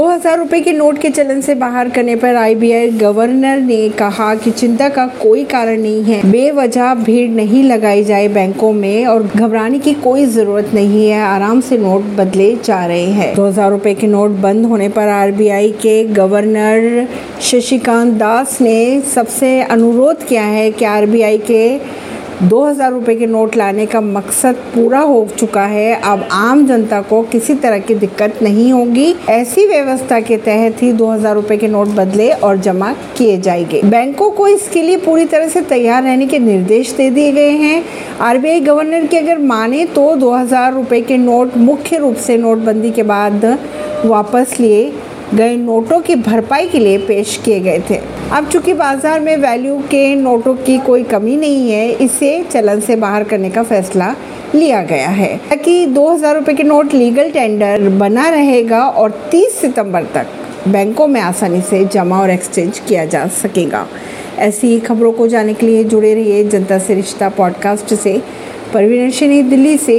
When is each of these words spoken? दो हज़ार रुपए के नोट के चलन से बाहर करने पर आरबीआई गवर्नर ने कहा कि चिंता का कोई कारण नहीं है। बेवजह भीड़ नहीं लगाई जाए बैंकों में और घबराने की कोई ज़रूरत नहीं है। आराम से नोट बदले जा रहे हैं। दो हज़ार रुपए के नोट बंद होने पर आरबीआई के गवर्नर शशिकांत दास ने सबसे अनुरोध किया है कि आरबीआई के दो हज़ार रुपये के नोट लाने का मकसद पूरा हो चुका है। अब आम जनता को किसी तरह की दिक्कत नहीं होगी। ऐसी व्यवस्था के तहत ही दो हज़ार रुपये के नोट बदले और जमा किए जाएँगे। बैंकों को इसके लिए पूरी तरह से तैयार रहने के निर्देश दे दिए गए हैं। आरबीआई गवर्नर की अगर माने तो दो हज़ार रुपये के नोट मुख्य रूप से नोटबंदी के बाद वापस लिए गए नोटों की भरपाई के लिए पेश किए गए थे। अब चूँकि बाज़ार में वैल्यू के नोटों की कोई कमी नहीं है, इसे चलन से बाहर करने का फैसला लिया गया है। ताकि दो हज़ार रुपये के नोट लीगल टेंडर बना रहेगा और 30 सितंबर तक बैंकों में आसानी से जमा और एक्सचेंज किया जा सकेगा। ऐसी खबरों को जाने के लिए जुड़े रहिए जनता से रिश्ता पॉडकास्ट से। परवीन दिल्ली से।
दो 0.00 0.06
हज़ार 0.06 0.38
रुपए 0.38 0.60
के 0.60 0.72
नोट 0.72 0.98
के 0.98 1.08
चलन 1.10 1.40
से 1.40 1.54
बाहर 1.54 1.88
करने 1.90 2.14
पर 2.16 2.34
आरबीआई 2.34 2.90
गवर्नर 2.90 3.58
ने 3.60 3.88
कहा 3.98 4.34
कि 4.34 4.50
चिंता 4.50 4.88
का 4.88 5.06
कोई 5.16 5.44
कारण 5.44 5.80
नहीं 5.80 6.02
है। 6.04 6.20
बेवजह 6.30 6.94
भीड़ 6.96 7.28
नहीं 7.30 7.62
लगाई 7.64 8.04
जाए 8.04 8.28
बैंकों 8.28 8.72
में 8.72 9.06
और 9.06 9.22
घबराने 9.26 9.78
की 9.78 9.94
कोई 10.00 10.24
ज़रूरत 10.28 10.70
नहीं 10.74 11.06
है। 11.08 11.20
आराम 11.24 11.60
से 11.60 11.78
नोट 11.78 12.04
बदले 12.16 12.54
जा 12.64 12.84
रहे 12.86 13.10
हैं। 13.10 13.34
दो 13.34 13.46
हज़ार 13.46 13.70
रुपए 13.70 13.94
के 13.94 14.06
नोट 14.06 14.40
बंद 14.40 14.66
होने 14.66 14.88
पर 14.88 15.08
आरबीआई 15.10 15.70
के 15.82 16.02
गवर्नर 16.14 17.06
शशिकांत 17.42 18.14
दास 18.14 18.60
ने 18.60 19.00
सबसे 19.14 19.60
अनुरोध 19.62 20.26
किया 20.28 20.44
है 20.44 20.70
कि 20.70 20.84
आरबीआई 20.86 21.38
के 21.50 21.66
दो 22.42 22.62
हज़ार 22.64 22.90
रुपये 22.92 23.14
के 23.16 23.26
नोट 23.26 23.56
लाने 23.56 23.84
का 23.86 24.00
मकसद 24.00 24.56
पूरा 24.74 25.00
हो 25.00 25.26
चुका 25.38 25.62
है। 25.62 25.94
अब 26.02 26.22
आम 26.32 26.66
जनता 26.66 27.00
को 27.02 27.20
किसी 27.22 27.54
तरह 27.54 27.78
की 27.78 27.94
दिक्कत 27.94 28.38
नहीं 28.42 28.72
होगी। 28.72 29.14
ऐसी 29.28 29.66
व्यवस्था 29.66 30.20
के 30.20 30.36
तहत 30.36 30.82
ही 30.82 30.92
दो 30.92 31.10
हज़ार 31.10 31.34
रुपये 31.34 31.56
के 31.58 31.68
नोट 31.68 31.88
बदले 31.88 32.30
और 32.30 32.56
जमा 32.58 32.92
किए 33.16 33.36
जाएँगे। 33.38 33.82
बैंकों 33.84 34.30
को 34.30 34.46
इसके 34.48 34.82
लिए 34.82 34.96
पूरी 34.96 35.24
तरह 35.24 35.48
से 35.48 35.60
तैयार 35.62 36.02
रहने 36.02 36.26
के 36.26 36.38
निर्देश 36.38 36.92
दे 36.92 37.10
दिए 37.10 37.32
गए 37.32 37.50
हैं। 37.50 37.84
आरबीआई 38.20 38.60
गवर्नर 38.60 39.06
की 39.06 39.16
अगर 39.16 39.38
माने 39.38 39.84
तो 39.84 40.14
दो 40.16 40.32
हज़ार 40.32 40.72
रुपये 40.74 41.00
के 41.00 41.16
नोट 41.18 41.56
मुख्य 41.58 41.96
रूप 41.96 42.16
से 42.16 42.36
नोटबंदी 42.38 42.90
के 42.90 43.02
बाद 43.02 43.44
वापस 44.04 44.56
लिए 44.60 44.90
गए 45.34 45.56
नोटों 45.56 46.00
की 46.00 46.14
भरपाई 46.14 46.68
के 46.68 46.78
लिए 46.78 46.98
पेश 46.98 47.36
किए 47.44 47.60
गए 47.60 47.82
थे। 47.90 47.98
अब 48.32 48.48
चूँकि 48.48 48.72
बाज़ार 48.72 49.20
में 49.20 49.36
वैल्यू 49.36 49.76
के 49.90 50.14
नोटों 50.14 50.54
की 50.54 50.78
कोई 50.78 51.02
कमी 51.02 51.36
नहीं 51.36 51.70
है, 51.70 51.90
इसे 51.92 52.42
चलन 52.50 52.80
से 52.80 52.96
बाहर 52.96 53.24
करने 53.24 53.50
का 53.50 53.62
फैसला 53.62 54.14
लिया 54.54 54.82
गया 54.82 55.08
है। 55.08 55.36
ताकि 55.50 55.86
दो 55.86 56.08
हज़ार 56.10 56.34
रुपये 56.34 56.54
के 56.54 56.62
नोट 56.62 56.94
लीगल 56.94 57.30
टेंडर 57.30 57.88
बना 57.88 58.28
रहेगा 58.28 58.80
और 58.80 59.28
30 59.32 59.60
सितंबर 59.60 60.04
तक 60.04 60.26
बैंकों 60.68 61.06
में 61.06 61.20
आसानी 61.20 61.60
से 61.60 61.84
जमा 61.84 62.20
और 62.20 62.30
एक्सचेंज 62.30 62.78
किया 62.78 63.04
जा 63.04 63.26
सकेगा। 63.26 63.86
ऐसी 64.38 64.78
खबरों 64.80 65.12
को 65.12 65.28
जाने 65.28 65.54
के 65.54 65.66
लिए 65.66 65.84
जुड़े 65.84 66.14
रहिए 66.14 66.44
जनता 66.44 66.78
से 66.78 66.94
रिश्ता 66.94 67.28
पॉडकास्ट 67.28 67.94
से। 67.94 68.20
परवीन 68.74 69.48
दिल्ली 69.50 69.76
से। 69.78 69.98